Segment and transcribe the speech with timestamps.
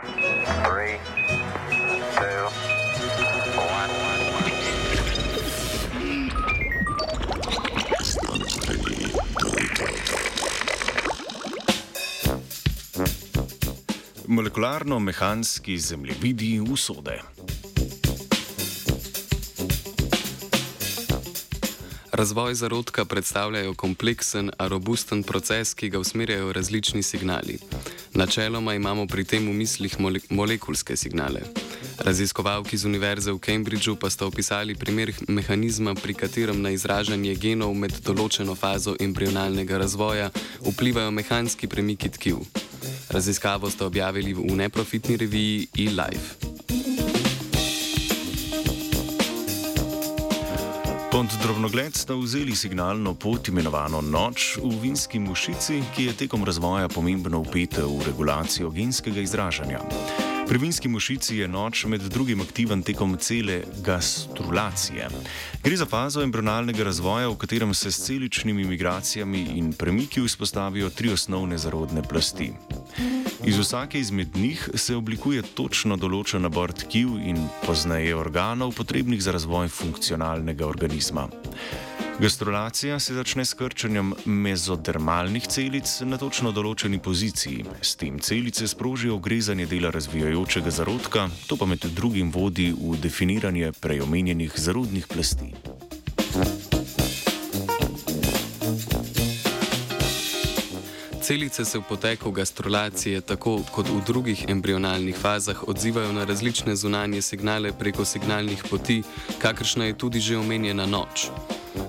[0.00, 0.94] Three,
[2.14, 2.44] two,
[3.56, 3.90] one.
[14.26, 17.20] Molekularno-mehanski zemljevidi usode.
[22.12, 27.58] Razvoj zarodka predstavljajo kompleksen, a robusten proces, ki ga usmerjajo različni signali.
[28.14, 31.40] Načeloma imamo pri tem v mislih mole molekulske signale.
[31.98, 37.74] Raziskovalki z Univerze v Cambridgeu pa sta opisali primer mehanizma, pri katerem na izražanje genov
[37.74, 40.30] med določeno fazo embrionalnega razvoja
[40.62, 42.40] vplivajo mehanski premiki tkiv.
[43.10, 46.47] Raziskavo sta objavili v neprofitni reviji eLife.
[51.18, 56.86] Pod drobnogled sta vzeli signalno pot imenovano noč v vinski mušici, ki je tekom razvoja
[56.88, 59.80] pomembno upeta v regulacijo genskega izražanja.
[60.46, 65.08] Pri vinski mušici je noč med drugim aktiven tekom cele gastrulacije.
[65.64, 71.10] Gre za fazo embrionalnega razvoja, v katerem se s celičnimi migracijami in premiki vzpostavijo tri
[71.10, 72.52] osnovne zarodne plasti.
[73.44, 79.32] Iz vsake izmed njih se oblikuje točno določen nabor tkiv in pozneje organov, potrebnih za
[79.32, 81.28] razvoj funkcionalnega organizma.
[82.18, 87.62] Gastrulacija se začne s krčenjem mezodermalnih celic na točno določeni poziciji.
[87.78, 93.70] S tem celice sprožijo ogrezanje dela razvijajočega zarodka, to pa med drugim vodi v definiranje
[93.78, 95.54] preomenjenih zarodnih plasti.
[101.28, 107.22] Celice se v poteku gastrulacije, tako kot v drugih embrionalnih fazah, odzivajo na različne zunanje
[107.22, 109.02] signale preko signalnih poti,
[109.38, 111.28] kakršna je tudi že omenjena noč.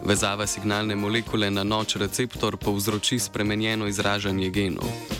[0.04, 5.19] Vezava signalne molekule na noč receptor povzroči spremenjeno izražanje genov.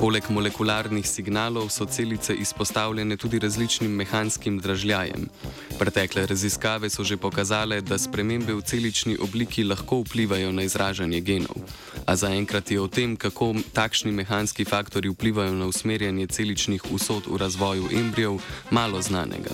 [0.00, 5.26] Poleg molekularnih signalov so celice izpostavljene tudi različnim mehanskim dražljajem.
[5.78, 11.68] Pretekle raziskave so že pokazale, da spremembe v celični obliki lahko vplivajo na izražanje genov.
[12.06, 17.36] A zaenkrat je o tem, kako takšni mehanski faktori vplivajo na usmerjanje celičnih usod v
[17.36, 18.40] razvoju embrijev,
[18.70, 19.52] malo znanega.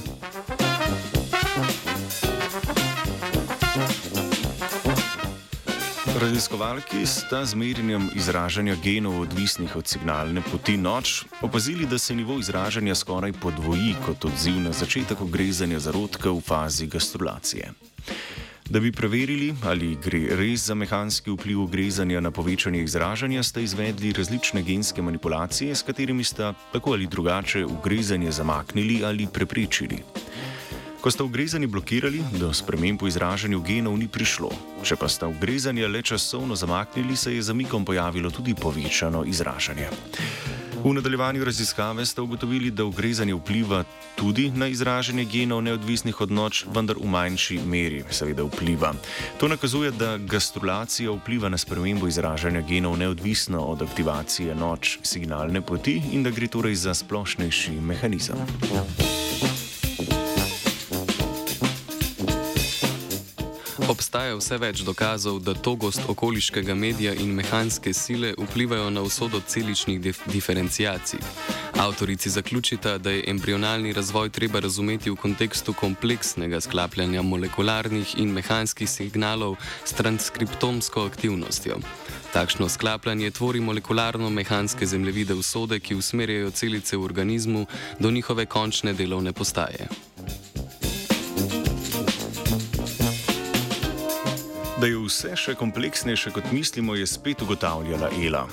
[6.16, 12.38] Raziskovalki sta z merjenjem izražanja genov odvisnih od signalne poti noč opazili, da se nivo
[12.38, 17.72] izražanja skoraj podvoji kot odziv na začetek ogrezanja zarodka v fazi gastrulacije.
[18.71, 24.12] Da bi preverili, ali gre res za mehanski vpliv ogrezanja na povečanje izražanja, sta izvedli
[24.12, 30.00] različne genske manipulacije, s katerimi sta tako ali drugače ogrezanje zamaknili ali preprečili.
[31.06, 34.49] Ko sta ugrezanje blokirali, do sprememb v izražanju genov ni prišlo.
[34.83, 39.87] Če pa sta ugrezanje le časovno zamaknili, se je zamikom pojavilo tudi povečano izražanje.
[40.83, 43.84] V nadaljevanju raziskave sta ugotovili, da ugrezanje vpliva
[44.19, 48.91] tudi na izražanje genov neodvisnih od noč, vendar v manjši meri, seveda vpliva.
[49.39, 56.03] To nakazuje, da gastrulacija vpliva na spremembo izražanja genov neodvisno od aktivacije noč signalne poti
[56.12, 58.43] in da gre torej za splošnejši mehanizem.
[63.87, 70.01] Obstaja vse več dokazov, da togost okoliškega medija in mehanske sile vplivajo na usodo celičnih
[70.03, 71.21] dif diferenciacij.
[71.79, 78.91] Avtorici zaključita, da je embrionalni razvoj treba razumeti v kontekstu kompleksnega sklapljanja molekularnih in mehanskih
[78.91, 79.55] signalov
[79.85, 81.79] s transkriptomsko aktivnostjo.
[82.33, 87.67] Takšno sklapljanje tvori molekularno-mehanske zemljevide usode, ki usmerjajo celice v organizmu
[88.01, 89.87] do njihove končne delovne postaje.
[94.87, 98.45] Da je vse še kompleksnejše, kot mislimo, je spet ugotavljala Ela.